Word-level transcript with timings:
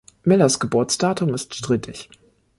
Millers 0.25 0.59
Geburtsdatum 0.59 1.31
ist 1.35 1.53
strittig. 1.53 2.09